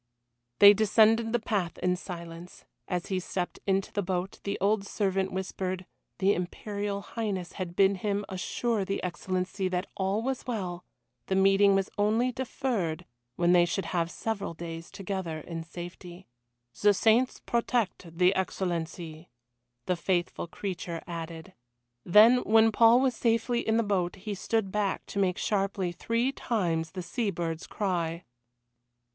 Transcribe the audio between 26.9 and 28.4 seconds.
the sea bird's cry.